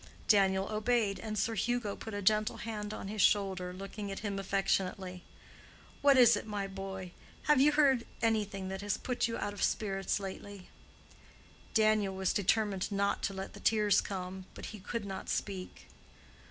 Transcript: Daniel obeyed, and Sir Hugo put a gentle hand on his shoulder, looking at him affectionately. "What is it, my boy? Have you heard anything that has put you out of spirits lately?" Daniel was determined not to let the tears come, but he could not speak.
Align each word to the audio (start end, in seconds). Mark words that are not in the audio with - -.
Daniel 0.27 0.67
obeyed, 0.71 1.19
and 1.19 1.37
Sir 1.37 1.53
Hugo 1.53 1.95
put 1.95 2.15
a 2.15 2.23
gentle 2.23 2.57
hand 2.57 2.91
on 2.91 3.07
his 3.07 3.21
shoulder, 3.21 3.71
looking 3.71 4.11
at 4.11 4.21
him 4.21 4.39
affectionately. 4.39 5.21
"What 6.01 6.17
is 6.17 6.35
it, 6.35 6.47
my 6.47 6.65
boy? 6.65 7.11
Have 7.43 7.61
you 7.61 7.71
heard 7.73 8.07
anything 8.19 8.67
that 8.69 8.81
has 8.81 8.97
put 8.97 9.27
you 9.27 9.37
out 9.37 9.53
of 9.53 9.61
spirits 9.61 10.19
lately?" 10.19 10.69
Daniel 11.75 12.15
was 12.15 12.33
determined 12.33 12.91
not 12.91 13.21
to 13.21 13.35
let 13.35 13.53
the 13.53 13.59
tears 13.59 14.01
come, 14.01 14.47
but 14.55 14.65
he 14.73 14.79
could 14.79 15.05
not 15.05 15.29
speak. 15.29 15.85